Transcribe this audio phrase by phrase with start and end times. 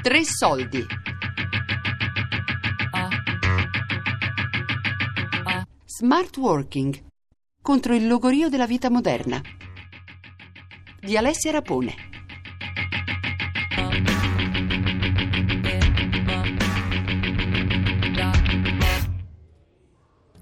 [0.00, 0.86] Tre soldi.
[5.84, 7.04] Smart working
[7.60, 9.42] contro il logorio della vita moderna.
[11.00, 11.94] Di Alessia Rapone.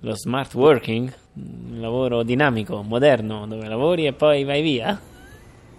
[0.00, 5.00] Lo smart working, un lavoro dinamico, moderno, dove lavori e poi vai via.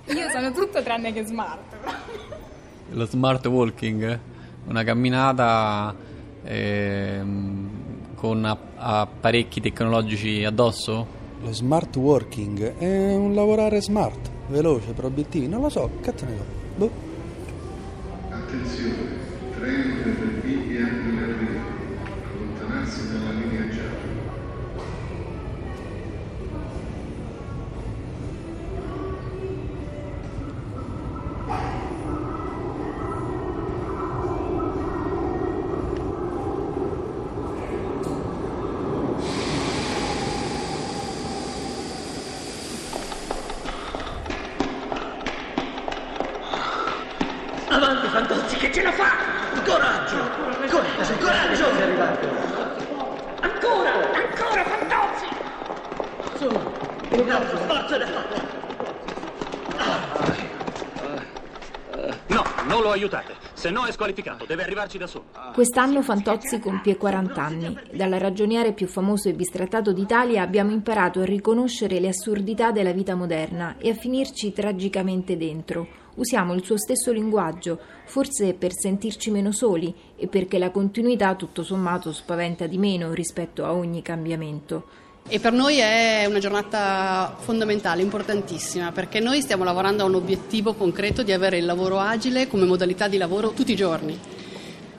[0.08, 1.97] Io sono tutto tranne che smart.
[2.92, 4.20] Lo smart walking,
[4.68, 5.94] una camminata
[6.44, 7.70] ehm,
[8.16, 11.06] con app- apparecchi tecnologici addosso?
[11.42, 15.48] Lo smart working è un lavorare smart, veloce, per obiettivi.
[15.48, 16.44] Non lo so, cazzo ne so.
[16.76, 16.92] Boh.
[18.30, 19.07] Attenzione,
[48.78, 49.10] ce la fa!
[49.66, 50.18] Coraggio!
[50.70, 51.66] Coraggio, coraggio!
[53.40, 53.92] Ancora!
[54.14, 55.28] Ancora Fantozzi!
[56.38, 56.46] Su!
[57.26, 58.06] No, forza da
[62.28, 65.26] No, non lo aiutate, se no è squalificato, deve arrivarci da solo.
[65.54, 67.80] Quest'anno Fantozzi compie 40 anni.
[67.94, 73.16] Dal ragioniere più famoso e bistrattato d'Italia abbiamo imparato a riconoscere le assurdità della vita
[73.16, 76.06] moderna e a finirci tragicamente dentro.
[76.18, 81.62] Usiamo il suo stesso linguaggio, forse per sentirci meno soli e perché la continuità tutto
[81.62, 84.86] sommato spaventa di meno rispetto a ogni cambiamento.
[85.28, 90.74] E per noi è una giornata fondamentale, importantissima, perché noi stiamo lavorando a un obiettivo
[90.74, 94.37] concreto di avere il lavoro agile come modalità di lavoro tutti i giorni.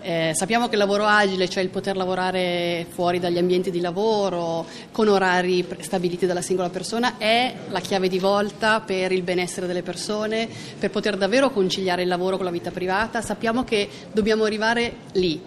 [0.00, 4.64] Eh, sappiamo che il lavoro agile, cioè il poter lavorare fuori dagli ambienti di lavoro,
[4.92, 9.82] con orari stabiliti dalla singola persona, è la chiave di volta per il benessere delle
[9.82, 13.20] persone, per poter davvero conciliare il lavoro con la vita privata.
[13.20, 15.42] Sappiamo che dobbiamo arrivare lì,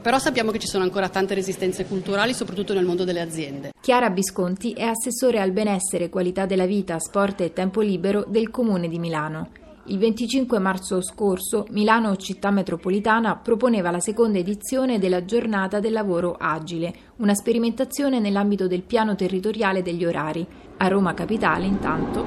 [0.00, 3.72] però sappiamo che ci sono ancora tante resistenze culturali, soprattutto nel mondo delle aziende.
[3.80, 8.88] Chiara Visconti è assessore al benessere, qualità della vita, sport e tempo libero del Comune
[8.88, 9.64] di Milano.
[9.88, 16.34] Il 25 marzo scorso Milano Città Metropolitana proponeva la seconda edizione della Giornata del Lavoro
[16.36, 20.44] Agile, una sperimentazione nell'ambito del piano territoriale degli orari.
[20.78, 22.24] A Roma Capitale, intanto,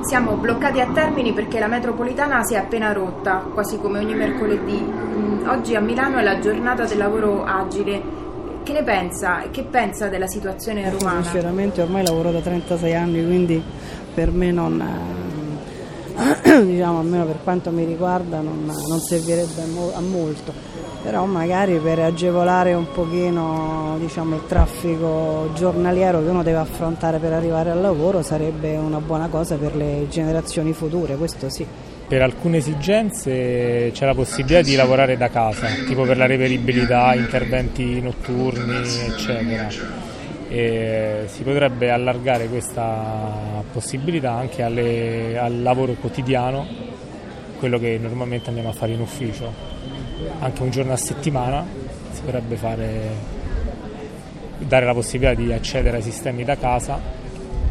[0.00, 4.80] siamo bloccati a Termini perché la metropolitana si è appena rotta, quasi come ogni mercoledì.
[4.80, 8.02] Mm, Oggi a Milano è la giornata del lavoro agile.
[8.62, 9.42] Che ne pensa?
[9.50, 11.22] Che pensa della situazione romana?
[11.22, 13.62] Sinceramente ormai lavoro da 36 anni, quindi
[14.14, 15.27] per me non, eh,
[16.64, 19.62] diciamo, almeno per quanto mi riguarda, non, non servirebbe
[19.94, 20.52] a molto.
[21.02, 27.32] Però magari per agevolare un pochino diciamo, il traffico giornaliero che uno deve affrontare per
[27.32, 31.64] arrivare al lavoro sarebbe una buona cosa per le generazioni future, questo sì.
[32.08, 38.00] Per alcune esigenze c'è la possibilità di lavorare da casa, tipo per la reperibilità, interventi
[38.00, 40.07] notturni, eccetera.
[40.50, 46.66] E si potrebbe allargare questa possibilità anche alle- al lavoro quotidiano,
[47.58, 49.52] quello che normalmente andiamo a fare in ufficio.
[50.40, 51.66] Anche un giorno a settimana
[52.12, 53.10] si potrebbe fare,
[54.58, 56.98] dare la possibilità di accedere ai sistemi da casa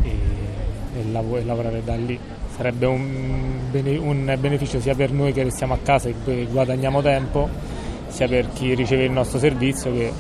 [0.04, 2.20] e, e lav- e lavorare da lì.
[2.56, 7.02] Sarebbe un, bene- un beneficio sia per noi che restiamo a casa e gu- guadagniamo
[7.02, 7.50] tempo,
[8.08, 10.12] sia per chi riceve il nostro servizio che,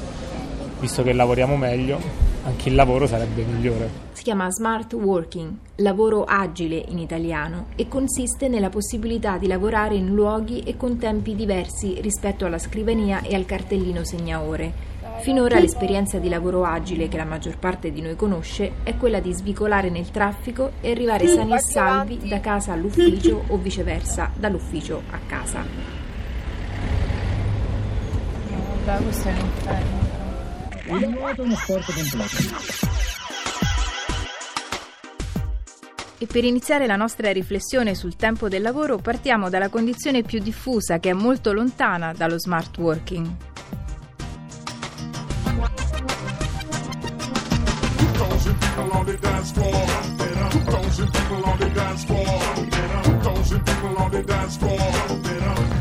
[0.79, 3.89] visto che lavoriamo meglio, anche il lavoro sarebbe migliore.
[4.13, 10.13] Si chiama Smart Working, lavoro agile in italiano, e consiste nella possibilità di lavorare in
[10.13, 14.95] luoghi e con tempi diversi rispetto alla scrivania e al cartellino segnaore.
[15.19, 19.33] Finora l'esperienza di lavoro agile che la maggior parte di noi conosce è quella di
[19.33, 25.19] svicolare nel traffico e arrivare sani e salvi da casa all'ufficio o viceversa dall'ufficio a
[25.25, 25.65] casa.
[28.85, 30.06] Vabbè, questo è l'inferno.
[30.89, 32.95] Il nuoto è uno sport completo.
[36.19, 40.99] E per iniziare la nostra riflessione sul tempo del lavoro partiamo dalla condizione più diffusa
[40.99, 43.35] che è molto lontana dallo smart working.
[54.57, 55.76] Two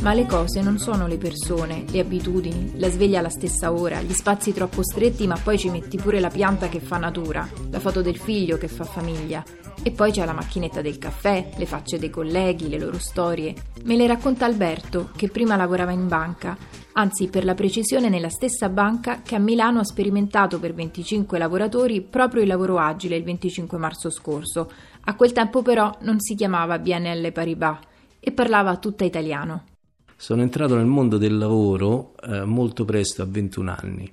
[0.00, 4.14] Ma le cose non sono le persone, le abitudini, la sveglia alla stessa ora, gli
[4.14, 8.00] spazi troppo stretti ma poi ci metti pure la pianta che fa natura, la foto
[8.00, 9.44] del figlio che fa famiglia.
[9.82, 13.54] E poi c'è la macchinetta del caffè, le facce dei colleghi, le loro storie.
[13.84, 16.56] Me le racconta Alberto, che prima lavorava in banca,
[16.92, 22.00] anzi per la precisione nella stessa banca che a Milano ha sperimentato per 25 lavoratori
[22.00, 24.70] proprio il lavoro agile il 25 marzo scorso.
[25.04, 27.80] A quel tempo però non si chiamava BNL Paribas
[28.18, 29.69] e parlava tutta italiano.
[30.20, 34.12] Sono entrato nel mondo del lavoro eh, molto presto, a 21 anni,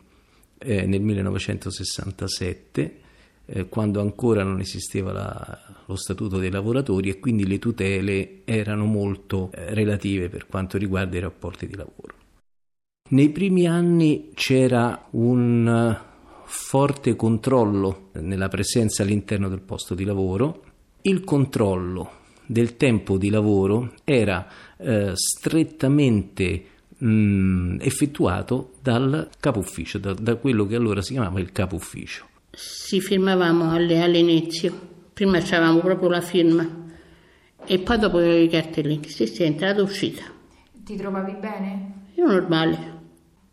[0.57, 2.99] eh, nel 1967,
[3.45, 8.85] eh, quando ancora non esisteva la, lo statuto dei lavoratori e quindi le tutele erano
[8.85, 12.13] molto eh, relative per quanto riguarda i rapporti di lavoro.
[13.09, 15.99] Nei primi anni c'era un eh,
[16.45, 20.63] forte controllo nella presenza all'interno del posto di lavoro,
[21.01, 22.17] il controllo
[22.47, 24.47] del tempo di lavoro era
[24.77, 26.63] eh, strettamente
[26.97, 31.75] mh, mm, effettuato dal capo ufficio, da, da, quello che allora si chiamava il capo
[31.75, 32.25] ufficio.
[32.51, 34.73] Si firmavamo all'inizio,
[35.13, 36.85] prima avevamo proprio la firma
[37.65, 40.23] e poi dopo i cartellini, si è entrata e uscita.
[40.71, 42.05] Ti trovavi bene?
[42.15, 42.95] Io normale,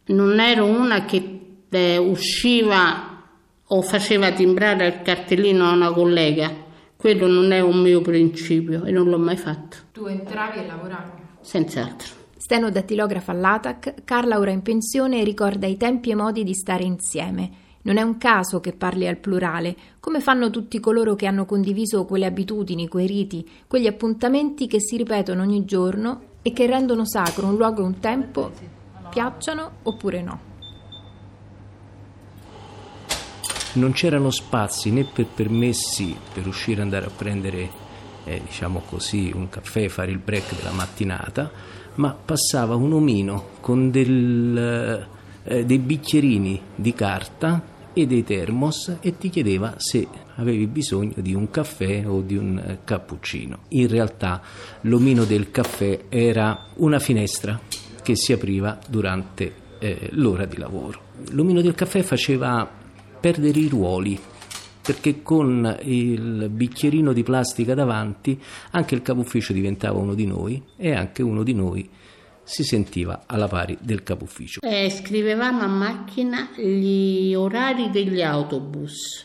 [0.07, 3.23] non ero una che eh, usciva
[3.67, 6.64] o faceva timbrare il cartellino a una collega
[7.05, 9.77] quello non è un mio principio e non l'ho mai fatto.
[9.93, 11.11] Tu entravi e lavoravi?
[11.43, 12.09] Senz'altro.
[12.35, 17.51] Steno dattilografa all'ATAC, Carla ora in pensione ricorda i tempi e modi di stare insieme.
[17.83, 22.07] Non è un caso che parli al plurale, come fanno tutti coloro che hanno condiviso
[22.07, 27.49] quelle abitudini, quei riti, quegli appuntamenti che si ripetono ogni giorno e che rendono sacro
[27.49, 28.51] un luogo e un tempo,
[29.11, 30.54] piacciono oppure no.
[33.75, 37.71] Non c'erano spazi né per permessi per uscire e andare a prendere
[38.25, 41.51] eh, diciamo così un caffè fare il break della mattinata
[41.97, 45.07] ma passava un omino con del,
[45.45, 50.07] eh, dei bicchierini di carta e dei termos e ti chiedeva se
[50.37, 53.59] avevi bisogno di un caffè o di un eh, cappuccino.
[53.69, 54.43] In realtà
[54.83, 57.61] l'omino del caffè era una finestra
[58.03, 61.13] che si apriva durante eh, l'ora di lavoro.
[61.31, 62.69] L'omino del caffè faceva
[63.25, 64.21] perdere i ruoli
[64.83, 68.39] perché con il bicchierino di plastica davanti
[68.73, 71.89] anche il capo ufficio diventava uno di noi e anche uno di noi
[72.43, 74.61] si sentiva alla pari del capo ufficio.
[74.61, 79.25] Eh, scrivevamo a macchina gli orari degli autobus,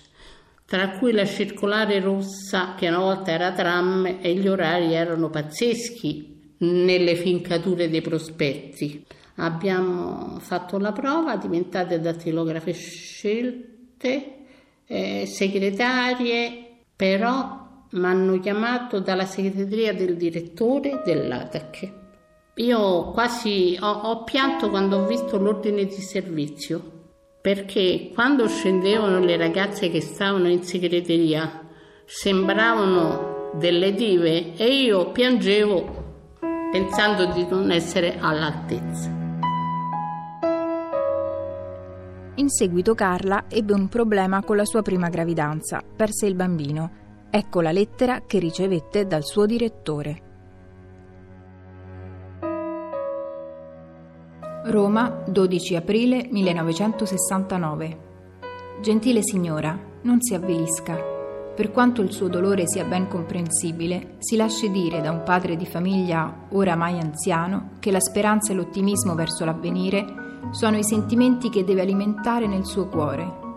[0.63, 6.53] tra cui la circolare rossa che una volta era tram e gli orari erano pazzeschi
[6.59, 9.05] nelle fincature dei prospetti.
[9.35, 16.65] Abbiamo fatto la prova, diventate dattilografe scelte eh, segretarie,
[16.95, 21.91] però mi hanno chiamato dalla segreteria del direttore dell'ATAC.
[22.55, 26.97] Io quasi ho, ho pianto quando ho visto l'ordine di servizio,
[27.41, 31.67] perché quando scendevano le ragazze che stavano in segreteria
[32.05, 36.07] sembravano delle dive e io piangevo
[36.71, 39.18] pensando di non essere all'altezza.
[42.39, 46.89] In seguito Carla ebbe un problema con la sua prima gravidanza, perse il bambino.
[47.29, 50.21] Ecco la lettera che ricevette dal suo direttore.
[54.63, 57.97] Roma, 12 aprile 1969.
[58.81, 60.95] Gentile signora, non si avvilisca.
[61.53, 65.65] Per quanto il suo dolore sia ben comprensibile, si lasci dire da un padre di
[65.65, 71.81] famiglia oramai anziano che la speranza e l'ottimismo verso l'avvenire sono i sentimenti che deve
[71.81, 73.47] alimentare nel suo cuore,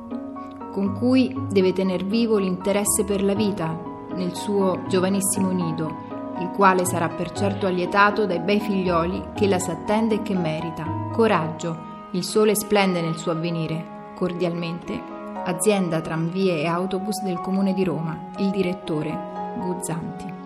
[0.72, 6.10] con cui deve tener vivo l'interesse per la vita nel suo giovanissimo nido,
[6.40, 10.84] il quale sarà per certo allietato dai bei figlioli che la s'attende e che merita.
[11.12, 13.90] Coraggio, il sole splende nel suo avvenire.
[14.14, 15.00] Cordialmente,
[15.44, 19.16] azienda tramvie e autobus del Comune di Roma, il direttore
[19.58, 20.41] Guzzanti.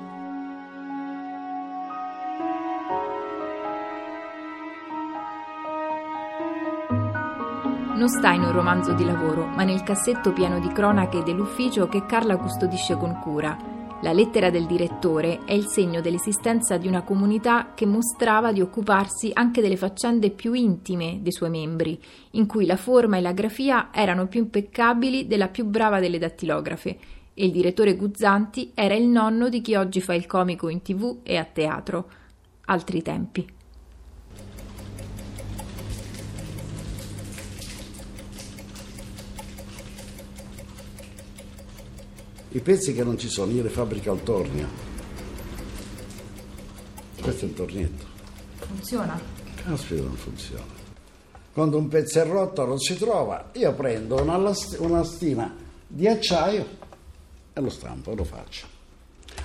[7.97, 12.05] Non sta in un romanzo di lavoro, ma nel cassetto pieno di cronache dell'ufficio che
[12.05, 13.57] Carla custodisce con cura.
[14.03, 19.31] La lettera del direttore è il segno dell'esistenza di una comunità che mostrava di occuparsi
[19.33, 21.99] anche delle faccende più intime dei suoi membri,
[22.33, 26.99] in cui la forma e la grafia erano più impeccabili della più brava delle dattilografe,
[27.33, 31.21] e il direttore Guzzanti era il nonno di chi oggi fa il comico in tv
[31.23, 32.11] e a teatro.
[32.67, 33.56] Altri tempi.
[42.57, 44.67] I pezzi che non ci sono io li fabbrico al tornio.
[47.21, 48.05] Questo è un tornietto.
[48.61, 49.21] funziona.
[49.63, 50.65] Caspita, non funziona.
[51.53, 55.55] Quando un pezzo è rotto non si trova, io prendo una, last- una stina
[55.87, 56.67] di acciaio
[57.53, 58.67] e lo stampo e lo faccio.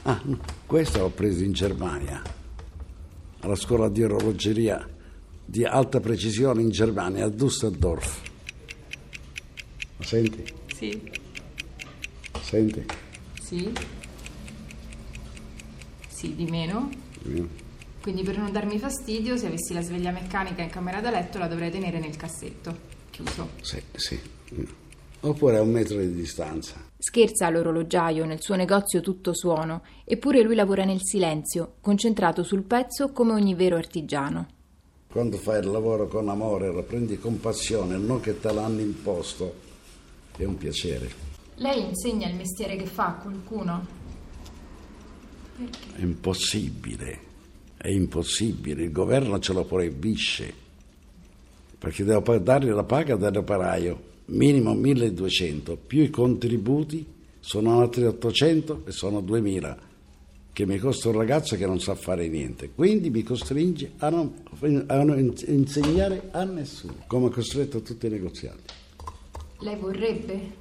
[0.04, 2.22] Ah, no, questo l'ho preso in Germania,
[3.42, 4.88] alla scuola di orologeria
[5.44, 8.20] di alta precisione in Germania, a Düsseldorf.
[9.98, 10.46] Lo senti?
[10.74, 11.12] Sì.
[12.42, 13.01] Senti?
[13.52, 13.70] Sì.
[16.08, 16.90] Sì, di meno.
[17.28, 17.46] Mm.
[18.02, 21.48] Quindi per non darmi fastidio, se avessi la sveglia meccanica in camera da letto la
[21.48, 22.74] dovrei tenere nel cassetto,
[23.10, 23.50] chiuso.
[23.60, 24.18] Sì, sì.
[24.54, 24.64] Mm.
[25.20, 26.76] Oppure a un metro di distanza.
[26.98, 33.12] Scherza l'orologiaio nel suo negozio tutto suono, eppure lui lavora nel silenzio, concentrato sul pezzo
[33.12, 34.48] come ogni vero artigiano.
[35.10, 39.54] Quando fai il lavoro con amore, lo prendi con passione, non che te l'hanno imposto,
[40.38, 41.31] è un piacere.
[41.62, 43.86] Lei insegna il mestiere che fa a qualcuno?
[45.96, 47.20] È impossibile,
[47.78, 50.52] è impossibile, il governo ce lo proibisce,
[51.78, 57.06] perché devo dare la paga dell'operaio, minimo 1200, più i contributi
[57.40, 59.78] sono altri 800 e sono 2000,
[60.52, 64.34] che mi costa un ragazzo che non sa fare niente, quindi mi costringe a non,
[64.88, 68.74] a non ins- insegnare a nessuno, come ha costretto tutti i negozianti.
[69.60, 70.61] Lei vorrebbe?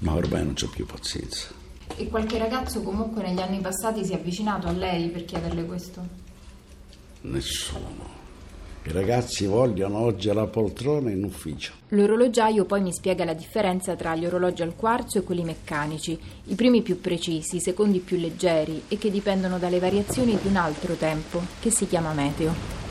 [0.00, 1.48] Ma ormai non c'ho più pazienza.
[1.96, 6.06] E qualche ragazzo comunque negli anni passati si è avvicinato a lei per chiederle questo?
[7.22, 8.16] Nessuno.
[8.84, 11.72] I ragazzi vogliono oggi la poltrona in ufficio.
[11.88, 16.54] L'orologiaio poi mi spiega la differenza tra gli orologi al quarzo e quelli meccanici, i
[16.54, 20.94] primi più precisi, i secondi più leggeri e che dipendono dalle variazioni di un altro
[20.94, 22.87] tempo, che si chiama meteo.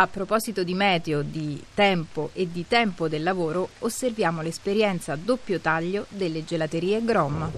[0.00, 5.58] A proposito di meteo, di tempo e di tempo del lavoro, osserviamo l'esperienza a doppio
[5.58, 7.50] taglio delle gelaterie Grom.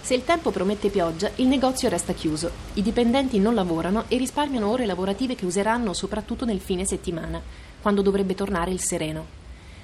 [0.00, 2.48] Se il tempo promette pioggia, il negozio resta chiuso.
[2.74, 7.42] I dipendenti non lavorano e risparmiano ore lavorative che useranno soprattutto nel fine settimana,
[7.80, 9.26] quando dovrebbe tornare il sereno.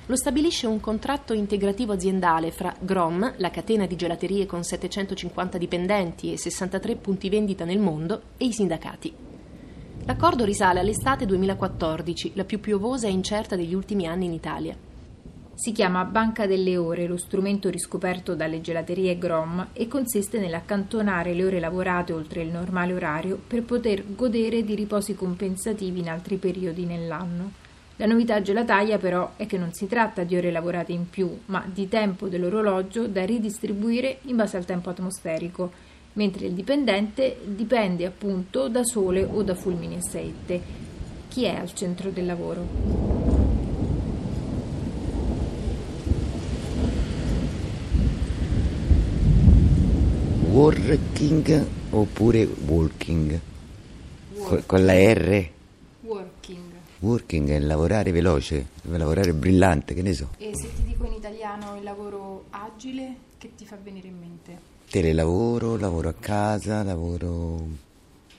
[0.07, 6.33] Lo stabilisce un contratto integrativo aziendale fra Grom, la catena di gelaterie con 750 dipendenti
[6.33, 9.28] e 63 punti vendita nel mondo, e i sindacati.
[10.09, 14.75] L'accordo risale all'estate 2014, la più piovosa e incerta degli ultimi anni in Italia.
[15.53, 21.45] Si chiama Banca delle Ore, lo strumento riscoperto dalle gelaterie Grom e consiste nell'accantonare le
[21.45, 26.87] ore lavorate oltre il normale orario per poter godere di riposi compensativi in altri periodi
[26.87, 27.53] nell'anno.
[27.97, 31.69] La novità gelataia però è che non si tratta di ore lavorate in più, ma
[31.71, 35.71] di tempo dell'orologio da ridistribuire in base al tempo atmosferico,
[36.19, 40.61] mentre il dipendente dipende appunto da sole o da fulmini e saette.
[41.29, 42.67] Chi è al centro del lavoro?
[50.51, 53.41] Working oppure walking?
[54.43, 55.49] Co- Con la R?
[56.01, 56.73] Working.
[57.01, 60.31] Working è lavorare veloce, lavorare brillante, che ne so.
[60.39, 64.78] E se ti dico in italiano il lavoro agile, che ti fa venire in mente?
[64.91, 67.67] Telelavoro, lavoro a casa, lavoro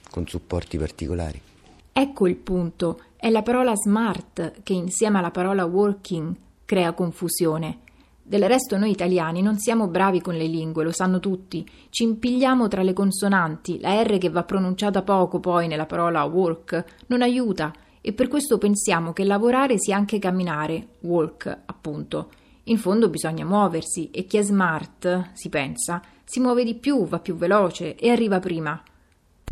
[0.09, 1.39] con supporti particolari.
[1.93, 7.81] Ecco il punto, è la parola smart che insieme alla parola working crea confusione.
[8.23, 11.63] Del resto noi italiani non siamo bravi con le lingue, lo sanno tutti.
[11.89, 17.03] Ci impigliamo tra le consonanti, la R che va pronunciata poco poi nella parola work
[17.07, 22.29] non aiuta e per questo pensiamo che lavorare sia anche camminare, walk appunto.
[22.69, 27.17] In fondo bisogna muoversi e chi è smart, si pensa, si muove di più, va
[27.17, 28.79] più veloce e arriva prima.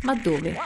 [0.02, 0.56] Ma dove?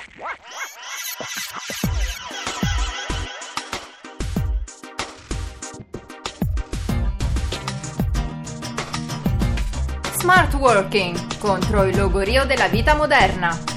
[10.18, 13.72] Smart Working contro il logorio della vita moderna.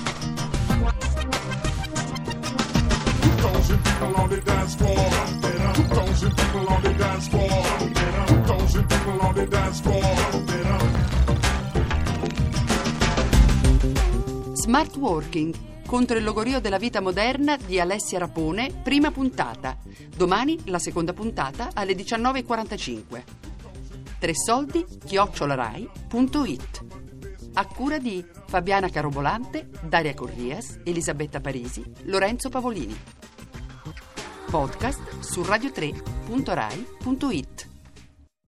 [14.54, 19.78] Smart Working contro il logorio della vita moderna di Alessia Rapone, prima puntata.
[20.16, 23.24] Domani la seconda puntata alle 19.45.
[24.20, 26.84] Tre soldi chiocciolarai.it.
[27.54, 32.98] A cura di Fabiana Carobolante, Daria Corrias, Elisabetta Parisi, Lorenzo Pavolini.
[34.50, 37.75] Podcast su radio3.rai.it.